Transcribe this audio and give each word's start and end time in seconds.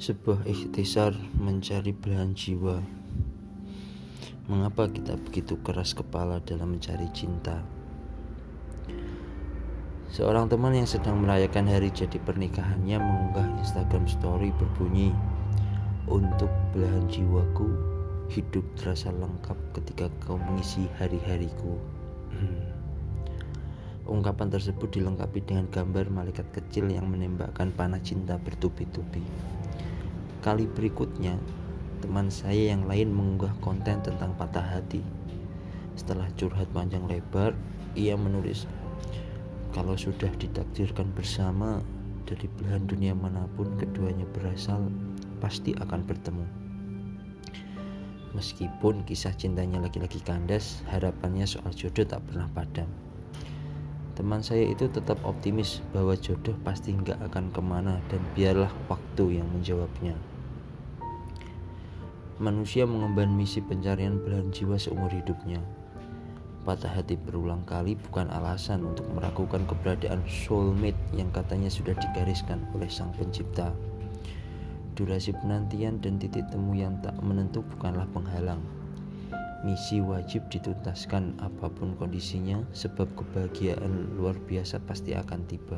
sebuah 0.00 0.48
ikhtisar 0.48 1.12
mencari 1.36 1.92
belahan 1.92 2.32
jiwa. 2.32 2.80
Mengapa 4.48 4.88
kita 4.88 5.20
begitu 5.20 5.60
keras 5.60 5.92
kepala 5.92 6.40
dalam 6.40 6.72
mencari 6.72 7.04
cinta? 7.12 7.60
Seorang 10.08 10.48
teman 10.48 10.72
yang 10.72 10.88
sedang 10.88 11.20
merayakan 11.20 11.68
hari 11.68 11.92
jadi 11.92 12.16
pernikahannya 12.16 12.96
mengunggah 12.96 13.44
Instagram 13.60 14.08
story 14.08 14.56
berbunyi 14.56 15.12
Untuk 16.08 16.48
belahan 16.72 17.04
jiwaku, 17.12 17.68
hidup 18.32 18.64
terasa 18.80 19.12
lengkap 19.12 19.54
ketika 19.76 20.08
kau 20.24 20.40
mengisi 20.40 20.88
hari-hariku 20.96 21.76
Ungkapan 24.08 24.48
tersebut 24.48 24.88
dilengkapi 24.96 25.44
dengan 25.44 25.68
gambar 25.68 26.08
malaikat 26.08 26.48
kecil 26.56 26.88
yang 26.88 27.12
menembakkan 27.12 27.68
panah 27.76 28.00
cinta 28.00 28.40
bertubi-tubi 28.40 29.20
Kali 30.40 30.64
berikutnya, 30.64 31.36
teman 32.00 32.32
saya 32.32 32.72
yang 32.72 32.88
lain 32.88 33.12
mengunggah 33.12 33.52
konten 33.60 34.00
tentang 34.00 34.32
patah 34.40 34.64
hati. 34.64 35.04
Setelah 36.00 36.32
curhat 36.32 36.64
panjang 36.72 37.04
lebar, 37.04 37.52
ia 37.92 38.16
menulis, 38.16 38.64
"Kalau 39.76 40.00
sudah 40.00 40.32
ditakdirkan 40.40 41.12
bersama 41.12 41.84
dari 42.24 42.48
belahan 42.56 42.88
dunia 42.88 43.12
mana 43.12 43.44
pun 43.52 43.68
keduanya 43.76 44.24
berasal, 44.32 44.88
pasti 45.44 45.76
akan 45.76 46.08
bertemu." 46.08 46.46
Meskipun 48.32 49.04
kisah 49.04 49.36
cintanya 49.36 49.76
lagi-lagi 49.76 50.24
kandas, 50.24 50.80
harapannya 50.88 51.44
soal 51.44 51.68
jodoh 51.76 52.08
tak 52.08 52.24
pernah 52.24 52.48
padam. 52.56 52.88
Teman 54.20 54.44
saya 54.44 54.68
itu 54.68 54.84
tetap 54.84 55.16
optimis 55.24 55.80
bahwa 55.96 56.12
jodoh 56.12 56.52
pasti 56.60 56.92
nggak 56.92 57.24
akan 57.32 57.48
ke 57.56 57.60
mana 57.64 58.04
dan 58.12 58.20
biarlah 58.36 58.68
waktu 58.92 59.40
yang 59.40 59.48
menjawabnya. 59.48 60.12
Manusia 62.36 62.84
mengemban 62.84 63.32
misi 63.32 63.64
pencarian 63.64 64.20
belahan 64.20 64.52
jiwa 64.52 64.76
seumur 64.76 65.08
hidupnya. 65.08 65.64
Patah 66.68 67.00
hati 67.00 67.16
berulang 67.16 67.64
kali 67.64 67.96
bukan 67.96 68.28
alasan 68.28 68.84
untuk 68.84 69.08
meragukan 69.08 69.64
keberadaan 69.64 70.20
soulmate 70.28 71.00
yang 71.16 71.32
katanya 71.32 71.72
sudah 71.72 71.96
digariskan 71.96 72.60
oleh 72.76 72.92
sang 72.92 73.16
pencipta. 73.16 73.72
Durasi 75.00 75.32
penantian 75.32 75.96
dan 75.96 76.20
titik 76.20 76.44
temu 76.52 76.76
yang 76.76 77.00
tak 77.00 77.16
menentu 77.24 77.64
bukanlah 77.72 78.04
penghalang 78.12 78.60
Misi 79.60 80.00
wajib 80.00 80.48
dituntaskan 80.48 81.36
apa 81.36 81.68
pun 81.68 81.92
kondisinya 82.00 82.64
sebab 82.72 83.12
kebahagiaan 83.12 84.16
luar 84.16 84.32
biasa 84.48 84.80
pasti 84.88 85.12
akan 85.12 85.40
tiba. 85.44 85.76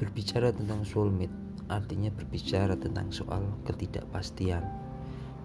Berbicara 0.00 0.56
tentang 0.56 0.88
soulmate 0.88 1.36
artinya 1.68 2.08
berbicara 2.08 2.80
tentang 2.80 3.12
soal 3.12 3.44
ketidakpastian 3.68 4.64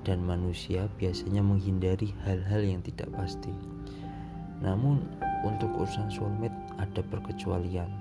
dan 0.08 0.24
manusia 0.24 0.88
biasanya 0.96 1.44
menghindari 1.44 2.16
hal-hal 2.24 2.64
yang 2.64 2.80
tidak 2.80 3.12
pasti. 3.12 3.52
Namun 4.64 5.04
untuk 5.44 5.68
urusan 5.76 6.08
soulmate 6.08 6.56
ada 6.80 7.04
perkecualian. 7.12 7.92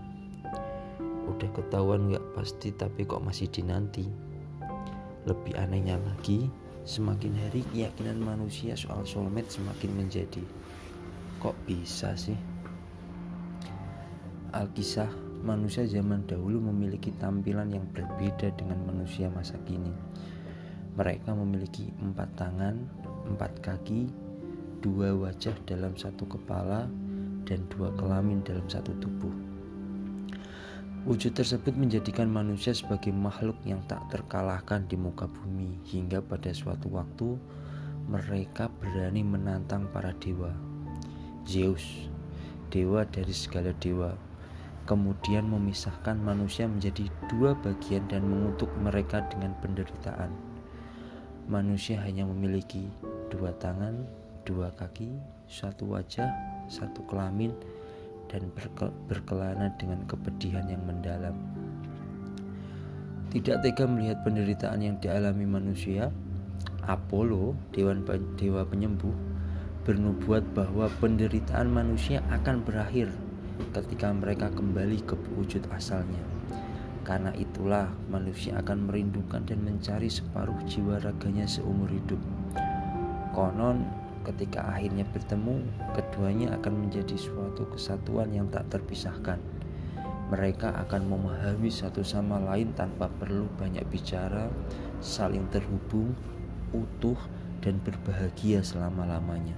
Udah 1.26 1.50
ketahuan 1.50 2.14
gak 2.14 2.22
pasti 2.38 2.70
tapi 2.70 3.02
kok 3.02 3.26
masih 3.26 3.50
dinanti. 3.50 4.06
Lebih 5.26 5.58
anehnya 5.58 5.98
lagi, 5.98 6.46
Semakin 6.86 7.34
hari 7.34 7.66
keyakinan 7.74 8.22
manusia 8.22 8.78
soal 8.78 9.02
soulmate 9.02 9.50
semakin 9.50 10.06
menjadi 10.06 10.38
Kok 11.42 11.66
bisa 11.66 12.14
sih? 12.14 12.38
Alkisah 14.54 15.10
manusia 15.42 15.82
zaman 15.90 16.22
dahulu 16.30 16.62
memiliki 16.70 17.10
tampilan 17.18 17.74
yang 17.74 17.90
berbeda 17.90 18.54
dengan 18.54 18.86
manusia 18.86 19.26
masa 19.34 19.58
kini 19.66 19.90
Mereka 20.94 21.34
memiliki 21.34 21.90
empat 21.98 22.38
tangan, 22.38 22.78
empat 23.34 23.66
kaki, 23.66 24.06
dua 24.78 25.10
wajah 25.10 25.58
dalam 25.66 25.98
satu 25.98 26.22
kepala, 26.30 26.86
dan 27.50 27.66
dua 27.66 27.90
kelamin 27.98 28.46
dalam 28.46 28.64
satu 28.70 28.94
tubuh 29.02 29.55
Wujud 31.06 31.38
tersebut 31.38 31.70
menjadikan 31.78 32.26
manusia 32.26 32.74
sebagai 32.74 33.14
makhluk 33.14 33.54
yang 33.62 33.78
tak 33.86 34.02
terkalahkan 34.10 34.90
di 34.90 34.98
muka 34.98 35.30
bumi 35.30 35.78
hingga 35.86 36.18
pada 36.18 36.50
suatu 36.50 36.90
waktu 36.90 37.38
mereka 38.10 38.66
berani 38.82 39.22
menantang 39.22 39.86
para 39.94 40.10
dewa. 40.18 40.50
Zeus, 41.46 42.10
dewa 42.74 43.06
dari 43.06 43.30
segala 43.30 43.70
dewa, 43.78 44.18
kemudian 44.90 45.46
memisahkan 45.46 46.18
manusia 46.18 46.66
menjadi 46.66 47.06
dua 47.30 47.54
bagian 47.54 48.02
dan 48.10 48.26
mengutuk 48.26 48.74
mereka 48.82 49.22
dengan 49.30 49.54
penderitaan. 49.62 50.34
Manusia 51.46 52.02
hanya 52.02 52.26
memiliki 52.26 52.90
dua 53.30 53.54
tangan, 53.62 54.02
dua 54.42 54.74
kaki, 54.74 55.14
satu 55.46 55.86
wajah, 55.94 56.34
satu 56.66 57.06
kelamin, 57.06 57.54
dan 58.26 58.50
berke 58.54 58.90
berkelana 59.06 59.70
dengan 59.78 60.02
kepedihan 60.06 60.66
yang 60.66 60.82
mendalam. 60.86 61.34
Tidak 63.30 63.60
tega 63.60 63.84
melihat 63.84 64.22
penderitaan 64.22 64.80
yang 64.80 64.96
dialami 65.02 65.44
manusia, 65.44 66.14
Apollo, 66.86 67.58
dewan 67.74 68.06
dewa 68.38 68.62
penyembuh, 68.62 69.12
bernubuat 69.82 70.46
bahwa 70.54 70.86
penderitaan 71.02 71.68
manusia 71.68 72.22
akan 72.30 72.62
berakhir 72.62 73.10
ketika 73.74 74.14
mereka 74.14 74.48
kembali 74.54 75.02
ke 75.04 75.18
wujud 75.34 75.66
asalnya. 75.74 76.22
Karena 77.06 77.30
itulah 77.38 77.86
manusia 78.10 78.58
akan 78.58 78.90
merindukan 78.90 79.46
dan 79.46 79.62
mencari 79.62 80.10
separuh 80.10 80.58
jiwa 80.66 80.98
raganya 80.98 81.46
seumur 81.46 81.86
hidup. 81.86 82.18
Konon 83.30 84.05
ketika 84.26 84.66
akhirnya 84.66 85.06
bertemu, 85.14 85.62
keduanya 85.94 86.58
akan 86.58 86.82
menjadi 86.82 87.14
suatu 87.14 87.70
kesatuan 87.70 88.34
yang 88.34 88.50
tak 88.50 88.66
terpisahkan. 88.74 89.38
Mereka 90.26 90.74
akan 90.82 91.06
memahami 91.06 91.70
satu 91.70 92.02
sama 92.02 92.42
lain 92.42 92.74
tanpa 92.74 93.06
perlu 93.06 93.46
banyak 93.54 93.86
bicara, 93.86 94.50
saling 94.98 95.46
terhubung, 95.54 96.18
utuh, 96.74 97.18
dan 97.62 97.78
berbahagia 97.86 98.66
selama-lamanya. 98.66 99.54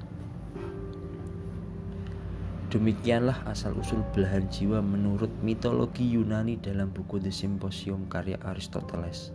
Demikianlah 2.68 3.48
asal-usul 3.48 4.04
belahan 4.12 4.44
jiwa 4.52 4.84
menurut 4.84 5.32
mitologi 5.40 6.04
Yunani 6.04 6.60
dalam 6.60 6.92
buku 6.92 7.16
The 7.16 7.32
Symposium 7.32 8.12
karya 8.12 8.36
Aristoteles. 8.44 9.32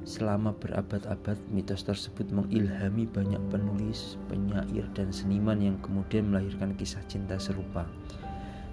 Selama 0.00 0.56
berabad-abad, 0.56 1.36
mitos 1.52 1.84
tersebut 1.84 2.32
mengilhami 2.32 3.04
banyak 3.04 3.40
penulis, 3.52 4.16
penyair, 4.32 4.88
dan 4.96 5.12
seniman 5.12 5.60
yang 5.60 5.76
kemudian 5.84 6.32
melahirkan 6.32 6.72
kisah 6.72 7.04
cinta 7.04 7.36
serupa 7.36 7.84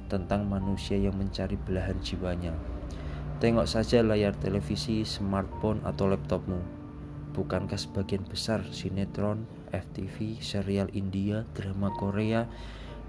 tentang 0.08 0.48
manusia 0.48 0.96
yang 0.96 1.20
mencari 1.20 1.60
belahan 1.68 2.00
jiwanya. 2.00 2.56
Tengok 3.44 3.68
saja 3.68 4.00
layar 4.02 4.34
televisi, 4.40 5.04
smartphone, 5.04 5.84
atau 5.84 6.08
laptopmu. 6.08 6.64
Bukankah 7.36 7.78
sebagian 7.78 8.24
besar 8.26 8.64
sinetron, 8.72 9.46
FTV, 9.76 10.40
serial 10.40 10.88
India, 10.96 11.44
drama 11.54 11.92
Korea, 12.00 12.48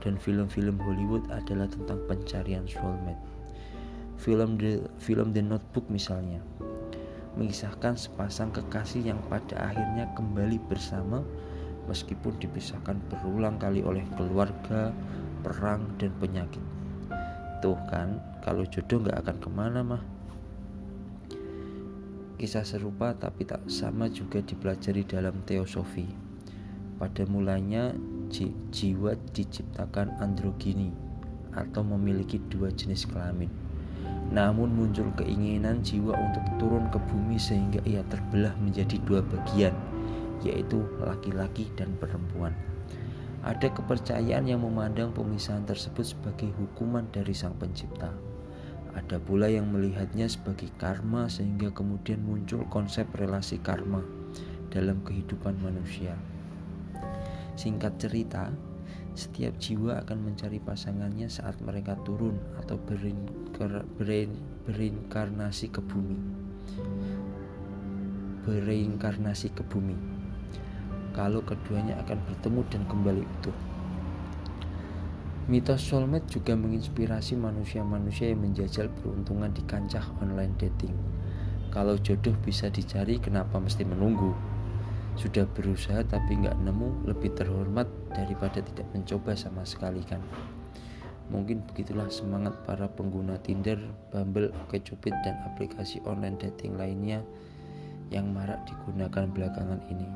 dan 0.03 0.19
film-film 0.19 0.77
Hollywood 0.83 1.25
adalah 1.31 1.71
tentang 1.71 2.03
pencarian 2.11 2.67
soulmate? 2.67 3.23
Film 4.19 4.59
The, 4.59 4.85
film 4.99 5.31
The 5.31 5.41
Notebook 5.47 5.87
misalnya 5.89 6.43
mengisahkan 7.39 7.95
sepasang 7.95 8.51
kekasih 8.51 9.15
yang 9.15 9.23
pada 9.31 9.71
akhirnya 9.71 10.11
kembali 10.19 10.59
bersama 10.67 11.23
meskipun 11.87 12.37
dipisahkan 12.37 12.99
berulang 13.09 13.57
kali 13.57 13.81
oleh 13.81 14.05
keluarga, 14.19 14.93
perang, 15.41 15.87
dan 15.97 16.13
penyakit. 16.19 16.61
Tuh 17.65 17.79
kan, 17.89 18.21
kalau 18.45 18.67
jodoh 18.69 19.07
nggak 19.07 19.19
akan 19.25 19.37
ke 19.39 19.49
mana 19.49 19.81
mah. 19.81 20.03
Kisah 22.39 22.63
serupa 22.63 23.19
tapi 23.19 23.43
tak 23.47 23.67
sama 23.67 24.07
juga 24.07 24.39
dipelajari 24.39 25.03
dalam 25.03 25.43
teosofi. 25.43 26.07
Pada 26.99 27.27
mulanya 27.27 27.95
jiwa 28.71 29.15
diciptakan 29.35 30.23
androgini 30.23 30.95
atau 31.51 31.83
memiliki 31.83 32.39
dua 32.47 32.71
jenis 32.71 33.11
kelamin. 33.11 33.51
Namun 34.29 34.77
muncul 34.77 35.09
keinginan 35.17 35.81
jiwa 35.81 36.13
untuk 36.13 36.45
turun 36.61 36.85
ke 36.93 37.01
bumi 37.09 37.41
sehingga 37.41 37.81
ia 37.89 38.05
terbelah 38.13 38.53
menjadi 38.61 39.01
dua 39.09 39.25
bagian, 39.25 39.73
yaitu 40.45 40.85
laki-laki 41.01 41.73
dan 41.81 41.97
perempuan. 41.97 42.53
Ada 43.41 43.73
kepercayaan 43.73 44.51
yang 44.51 44.61
memandang 44.61 45.15
pemisahan 45.17 45.65
tersebut 45.65 46.13
sebagai 46.13 46.53
hukuman 46.61 47.09
dari 47.09 47.33
Sang 47.33 47.57
Pencipta. 47.57 48.13
Ada 48.93 49.23
pula 49.23 49.49
yang 49.49 49.71
melihatnya 49.71 50.27
sebagai 50.27 50.69
karma 50.77 51.31
sehingga 51.31 51.71
kemudian 51.71 52.21
muncul 52.21 52.67
konsep 52.69 53.07
relasi 53.15 53.57
karma 53.63 54.03
dalam 54.69 55.01
kehidupan 55.07 55.57
manusia. 55.63 56.19
Singkat 57.55 57.97
cerita, 57.97 58.53
setiap 59.19 59.59
jiwa 59.59 59.99
akan 60.07 60.31
mencari 60.31 60.63
pasangannya 60.63 61.27
saat 61.27 61.59
mereka 61.59 61.99
turun 62.07 62.39
atau 62.63 62.79
berinkarnasi 64.71 65.67
ke 65.75 65.83
bumi. 65.83 66.47
bereinkarnasi 68.49 69.53
ke 69.53 69.61
bumi. 69.61 69.93
Kalau 71.13 71.45
keduanya 71.45 72.01
akan 72.01 72.17
bertemu 72.25 72.65
dan 72.73 72.83
kembali 72.89 73.21
utuh. 73.21 73.53
Mitos 75.49 75.85
soulmate 75.85 76.29
juga 76.33 76.57
menginspirasi 76.57 77.37
manusia-manusia 77.37 78.33
yang 78.33 78.41
menjajal 78.45 78.89
peruntungan 79.01 79.53
di 79.53 79.61
kancah 79.69 80.05
online 80.25 80.57
dating. 80.57 80.97
Kalau 81.69 82.01
jodoh 82.01 82.33
bisa 82.41 82.73
dicari, 82.73 83.21
kenapa 83.21 83.61
mesti 83.61 83.85
menunggu? 83.85 84.33
Sudah 85.19 85.51
berusaha 85.51 86.07
tapi 86.07 86.39
nggak 86.39 86.63
nemu, 86.63 87.11
lebih 87.11 87.35
terhormat 87.35 87.91
daripada 88.15 88.63
tidak 88.63 88.87
mencoba 88.95 89.35
sama 89.35 89.67
sekali 89.67 90.07
kan? 90.07 90.23
Mungkin 91.35 91.67
begitulah 91.67 92.07
semangat 92.07 92.55
para 92.63 92.87
pengguna 92.87 93.35
Tinder, 93.43 93.83
Bumble, 94.15 94.55
Okcupid, 94.65 95.13
dan 95.27 95.37
aplikasi 95.43 95.99
online 96.07 96.39
dating 96.39 96.79
lainnya 96.79 97.27
yang 98.15 98.31
marak 98.31 98.63
digunakan 98.65 99.27
belakangan 99.29 99.83
ini. 99.91 100.09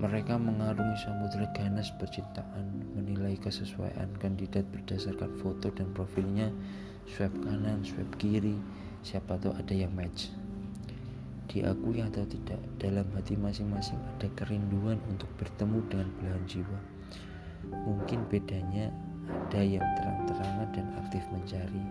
Mereka 0.00 0.40
mengarungi 0.40 0.96
samudera 0.96 1.50
ganas 1.52 1.92
percintaan, 2.00 2.96
menilai 2.96 3.36
kesesuaian 3.36 4.08
kandidat 4.16 4.64
berdasarkan 4.72 5.36
foto 5.42 5.68
dan 5.74 5.92
profilnya, 5.92 6.48
swipe 7.04 7.36
kanan, 7.44 7.84
swipe 7.84 8.14
kiri, 8.16 8.56
siapa 9.04 9.36
tahu 9.36 9.52
ada 9.52 9.76
yang 9.76 9.92
match. 9.92 10.39
Diakui 11.50 11.98
atau 11.98 12.22
tidak, 12.30 12.62
dalam 12.78 13.02
hati 13.10 13.34
masing-masing 13.34 13.98
ada 13.98 14.30
kerinduan 14.38 15.02
untuk 15.10 15.26
bertemu 15.34 15.82
dengan 15.90 16.08
belahan 16.22 16.44
jiwa. 16.46 16.78
Mungkin 17.90 18.22
bedanya 18.30 18.94
ada 19.26 19.58
yang 19.58 19.82
terang-terangan 19.98 20.70
dan 20.70 20.86
aktif 21.02 21.26
mencari, 21.34 21.82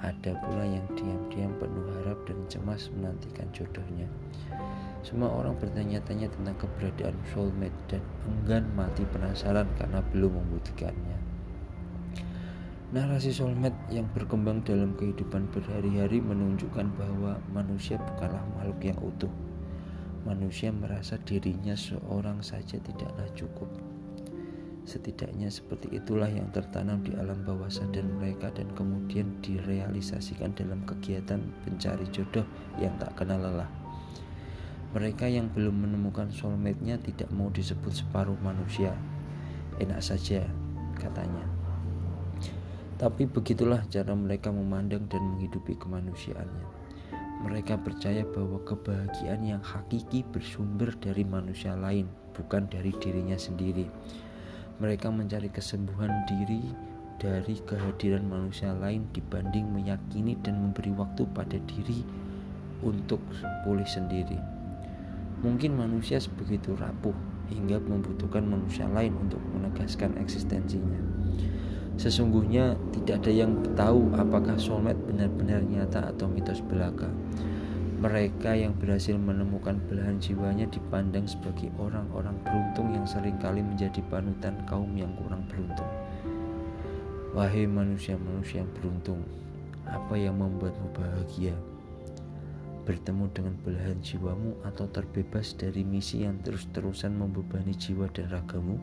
ada 0.00 0.32
pula 0.48 0.64
yang 0.64 0.88
diam-diam 0.96 1.52
penuh 1.60 1.92
harap 2.00 2.24
dan 2.24 2.40
cemas 2.48 2.88
menantikan 2.96 3.52
jodohnya. 3.52 4.08
Semua 5.04 5.28
orang 5.28 5.60
bertanya-tanya 5.60 6.32
tentang 6.32 6.56
keberadaan 6.56 7.20
soulmate 7.36 7.76
dan 7.92 8.00
enggan 8.24 8.64
mati 8.72 9.04
penasaran 9.12 9.68
karena 9.76 10.00
belum 10.08 10.40
membuktikannya. 10.40 11.29
Narasi 12.90 13.30
soulmate 13.30 13.78
yang 13.94 14.10
berkembang 14.10 14.66
dalam 14.66 14.98
kehidupan 14.98 15.46
berhari-hari 15.54 16.18
menunjukkan 16.18 16.90
bahwa 16.98 17.38
manusia 17.54 17.94
bukanlah 18.02 18.42
makhluk 18.58 18.82
yang 18.82 18.98
utuh. 18.98 19.30
Manusia 20.26 20.74
merasa 20.74 21.14
dirinya 21.22 21.78
seorang 21.78 22.42
saja 22.42 22.82
tidaklah 22.82 23.30
cukup. 23.38 23.70
Setidaknya 24.82 25.54
seperti 25.54 26.02
itulah 26.02 26.26
yang 26.26 26.50
tertanam 26.50 26.98
di 27.06 27.14
alam 27.14 27.46
bawah 27.46 27.70
sadar 27.70 28.02
mereka 28.02 28.50
dan 28.50 28.66
kemudian 28.74 29.38
direalisasikan 29.38 30.50
dalam 30.58 30.82
kegiatan 30.82 31.38
pencari 31.62 32.10
jodoh 32.10 32.42
yang 32.82 32.98
tak 32.98 33.14
kenal 33.14 33.38
lelah. 33.38 33.70
Mereka 34.98 35.30
yang 35.30 35.46
belum 35.54 35.86
menemukan 35.86 36.34
soulmate-nya 36.34 36.98
tidak 36.98 37.30
mau 37.30 37.54
disebut 37.54 38.02
separuh 38.02 38.34
manusia. 38.42 38.98
Enak 39.78 40.02
saja, 40.02 40.42
katanya. 40.98 41.59
Tapi 43.00 43.24
begitulah 43.24 43.80
cara 43.88 44.12
mereka 44.12 44.52
memandang 44.52 45.08
dan 45.08 45.24
menghidupi 45.24 45.72
kemanusiaannya. 45.80 46.68
Mereka 47.48 47.80
percaya 47.80 48.28
bahwa 48.28 48.60
kebahagiaan 48.68 49.40
yang 49.40 49.64
hakiki 49.64 50.20
bersumber 50.28 50.92
dari 51.00 51.24
manusia 51.24 51.72
lain, 51.80 52.12
bukan 52.36 52.68
dari 52.68 52.92
dirinya 53.00 53.40
sendiri. 53.40 53.88
Mereka 54.84 55.08
mencari 55.08 55.48
kesembuhan 55.48 56.12
diri 56.28 56.60
dari 57.16 57.56
kehadiran 57.64 58.28
manusia 58.28 58.76
lain 58.76 59.08
dibanding 59.16 59.64
meyakini 59.72 60.36
dan 60.44 60.60
memberi 60.60 60.92
waktu 60.92 61.24
pada 61.32 61.56
diri 61.56 62.04
untuk 62.84 63.24
pulih 63.64 63.88
sendiri. 63.88 64.36
Mungkin 65.40 65.72
manusia 65.72 66.20
sebegitu 66.20 66.76
rapuh 66.76 67.16
hingga 67.48 67.80
membutuhkan 67.80 68.44
manusia 68.44 68.84
lain 68.92 69.16
untuk 69.16 69.40
menegaskan 69.56 70.20
eksistensinya. 70.20 71.00
Sesungguhnya 72.00 72.80
tidak 72.96 73.20
ada 73.20 73.32
yang 73.44 73.60
tahu 73.76 74.08
apakah 74.16 74.56
soulmate 74.56 74.96
benar-benar 75.04 75.60
nyata 75.60 76.08
atau 76.08 76.32
mitos 76.32 76.64
belaka. 76.64 77.12
Mereka 78.00 78.56
yang 78.56 78.72
berhasil 78.80 79.20
menemukan 79.20 79.76
belahan 79.84 80.16
jiwanya 80.16 80.64
dipandang 80.72 81.28
sebagai 81.28 81.68
orang-orang 81.76 82.40
beruntung 82.40 82.96
yang 82.96 83.04
sering 83.04 83.36
kali 83.36 83.60
menjadi 83.60 84.00
panutan 84.08 84.56
kaum 84.64 84.96
yang 84.96 85.12
kurang 85.20 85.44
beruntung. 85.52 85.92
Wahai 87.36 87.68
manusia-manusia 87.68 88.64
yang 88.64 88.72
beruntung, 88.80 89.20
apa 89.84 90.16
yang 90.16 90.40
membuatmu 90.40 90.96
bahagia? 90.96 91.52
bertemu 92.80 93.30
dengan 93.30 93.54
belahan 93.62 94.02
jiwamu 94.02 94.56
atau 94.66 94.88
terbebas 94.90 95.54
dari 95.54 95.86
misi 95.86 96.26
yang 96.26 96.42
terus-terusan 96.42 97.14
membebani 97.14 97.76
jiwa 97.76 98.10
dan 98.10 98.26
ragamu? 98.32 98.82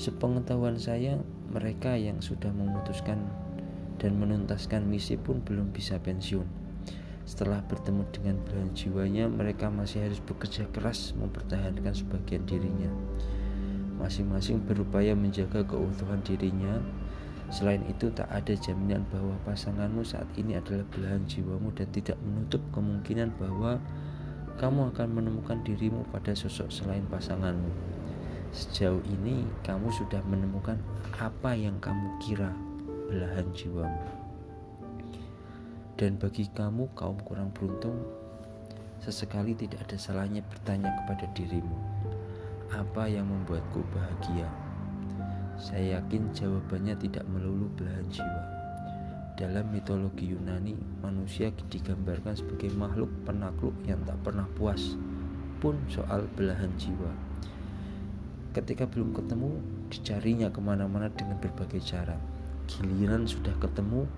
Sepengetahuan 0.00 0.80
saya, 0.80 1.20
mereka 1.52 1.92
yang 1.92 2.24
sudah 2.24 2.48
memutuskan 2.56 3.20
dan 4.00 4.16
menuntaskan 4.16 4.88
misi 4.88 5.20
pun 5.20 5.44
belum 5.44 5.76
bisa 5.76 6.00
pensiun. 6.00 6.48
Setelah 7.28 7.60
bertemu 7.68 8.08
dengan 8.08 8.40
belahan 8.40 8.72
jiwanya, 8.72 9.28
mereka 9.28 9.68
masih 9.68 10.08
harus 10.08 10.24
bekerja 10.24 10.64
keras 10.72 11.12
mempertahankan 11.20 11.92
sebagian 11.92 12.48
dirinya. 12.48 12.88
Masing-masing 14.00 14.64
berupaya 14.64 15.12
menjaga 15.12 15.68
keutuhan 15.68 16.24
dirinya 16.24 16.80
Selain 17.52 17.84
itu, 17.90 18.08
tak 18.14 18.30
ada 18.32 18.56
jaminan 18.56 19.02
bahwa 19.10 19.34
pasanganmu 19.42 20.06
saat 20.06 20.30
ini 20.38 20.54
adalah 20.54 20.86
belahan 20.94 21.26
jiwamu 21.26 21.74
dan 21.74 21.90
tidak 21.90 22.14
menutup 22.22 22.62
kemungkinan 22.70 23.34
bahwa 23.36 23.82
kamu 24.56 24.94
akan 24.94 25.08
menemukan 25.10 25.58
dirimu 25.66 26.06
pada 26.14 26.30
sosok 26.30 26.70
selain 26.70 27.02
pasanganmu. 27.10 27.99
Sejauh 28.50 28.98
ini, 29.06 29.46
kamu 29.62 29.94
sudah 29.94 30.18
menemukan 30.26 30.74
apa 31.22 31.54
yang 31.54 31.78
kamu 31.78 32.18
kira 32.18 32.50
belahan 33.06 33.46
jiwamu. 33.54 34.10
Dan 35.94 36.18
bagi 36.18 36.50
kamu, 36.50 36.90
kaum 36.98 37.14
kurang 37.22 37.54
beruntung, 37.54 37.94
sesekali 38.98 39.54
tidak 39.54 39.86
ada 39.86 39.94
salahnya 39.94 40.42
bertanya 40.50 40.90
kepada 40.98 41.30
dirimu, 41.30 41.78
apa 42.74 43.06
yang 43.06 43.30
membuatku 43.30 43.86
bahagia? 43.94 44.50
Saya 45.54 46.02
yakin 46.02 46.34
jawabannya 46.34 46.98
tidak 46.98 47.22
melulu 47.30 47.70
belahan 47.78 48.08
jiwa. 48.10 48.42
Dalam 49.38 49.70
mitologi 49.70 50.26
Yunani, 50.26 50.74
manusia 50.98 51.54
digambarkan 51.70 52.34
sebagai 52.34 52.74
makhluk 52.74 53.14
penakluk 53.22 53.78
yang 53.86 54.02
tak 54.02 54.18
pernah 54.26 54.50
puas 54.58 54.98
pun 55.62 55.78
soal 55.86 56.26
belahan 56.34 56.72
jiwa. 56.74 57.29
Ketika 58.50 58.82
belum 58.82 59.14
ketemu, 59.14 59.62
dicarinya 59.94 60.50
ke 60.50 60.58
mana-mana 60.58 61.06
dengan 61.14 61.38
berbagai 61.38 61.78
cara. 61.86 62.18
Giliran 62.66 63.22
sudah 63.22 63.54
ketemu, 63.62 64.10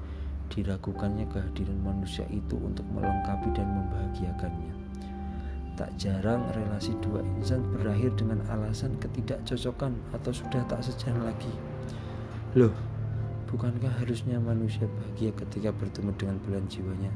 diragukannya 0.48 1.28
kehadiran 1.28 1.76
manusia 1.84 2.24
itu 2.32 2.56
untuk 2.56 2.84
melengkapi 2.96 3.52
dan 3.52 3.68
membahagiakannya. 3.68 4.72
Tak 5.76 5.92
jarang 6.00 6.48
relasi 6.56 6.96
dua 7.04 7.20
insan 7.40 7.60
berakhir 7.76 8.12
dengan 8.16 8.40
alasan 8.48 8.96
ketidakcocokan 9.00 9.96
atau 10.16 10.32
sudah 10.32 10.64
tak 10.64 10.80
sejalan 10.80 11.28
lagi. 11.28 11.52
Loh, 12.56 12.72
bukankah 13.52 14.00
harusnya 14.00 14.40
manusia 14.40 14.88
bahagia 14.88 15.32
ketika 15.32 15.72
bertemu 15.76 16.12
dengan 16.16 16.36
belahan 16.44 16.68
jiwanya? 16.72 17.12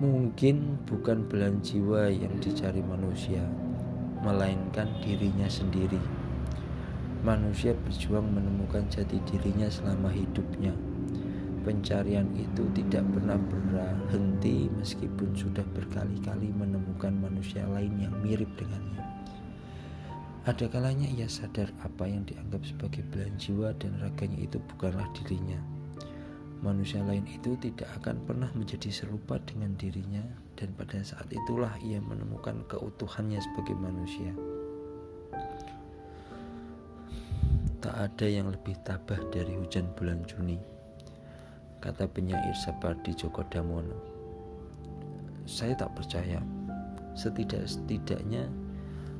Mungkin 0.00 0.84
bukan 0.84 1.24
belahan 1.28 1.60
jiwa 1.64 2.12
yang 2.12 2.36
dicari 2.40 2.84
manusia, 2.84 3.40
melainkan 4.24 4.88
dirinya 5.04 5.46
sendiri. 5.46 6.00
Manusia 7.20 7.76
berjuang 7.76 8.32
menemukan 8.32 8.88
jati 8.88 9.20
dirinya 9.28 9.68
selama 9.68 10.08
hidupnya 10.08 10.72
Pencarian 11.64 12.28
itu 12.36 12.68
tidak 12.76 13.08
pernah 13.08 13.40
berhenti 13.40 14.68
meskipun 14.68 15.32
sudah 15.32 15.64
berkali-kali 15.72 16.52
menemukan 16.52 17.16
manusia 17.16 17.64
lain 17.64 18.04
yang 18.04 18.12
mirip 18.20 18.52
dengannya. 18.60 19.00
Ada 20.44 20.68
kalanya 20.68 21.08
ia 21.08 21.24
sadar 21.24 21.72
apa 21.80 22.04
yang 22.04 22.28
dianggap 22.28 22.68
sebagai 22.68 23.00
belahan 23.08 23.40
jiwa 23.40 23.72
dan 23.80 23.96
raganya 23.96 24.44
itu 24.44 24.60
bukanlah 24.76 25.08
dirinya. 25.16 25.56
Manusia 26.60 27.00
lain 27.00 27.24
itu 27.24 27.56
tidak 27.56 27.88
akan 27.96 28.20
pernah 28.28 28.52
menjadi 28.52 28.92
serupa 28.92 29.40
dengan 29.40 29.72
dirinya 29.80 30.43
dan 30.54 30.70
pada 30.78 31.02
saat 31.02 31.26
itulah 31.30 31.74
ia 31.82 31.98
menemukan 31.98 32.62
keutuhannya 32.70 33.38
sebagai 33.42 33.76
manusia. 33.78 34.32
Tak 37.84 37.94
ada 37.94 38.26
yang 38.26 38.48
lebih 38.48 38.74
tabah 38.86 39.20
dari 39.28 39.54
hujan 39.60 39.84
bulan 39.92 40.24
Juni 40.24 40.74
kata 41.84 42.08
penyair 42.08 42.56
Sapardi 42.56 43.12
Djoko 43.12 43.44
Damono. 43.52 44.00
Saya 45.44 45.76
tak 45.76 45.92
percaya. 45.92 46.40
Setidak-setidaknya 47.12 48.48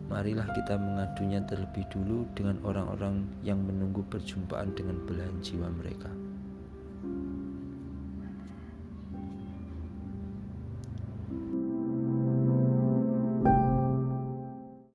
marilah 0.09 0.49
kita 0.57 0.81
mengadunya 0.81 1.45
terlebih 1.45 1.85
dulu 1.93 2.25
dengan 2.33 2.57
orang-orang 2.65 3.29
yang 3.45 3.61
menunggu 3.61 4.01
perjumpaan 4.09 4.73
dengan 4.73 4.97
belahan 5.05 5.45
jiwa 5.45 5.69
mereka. 5.77 6.09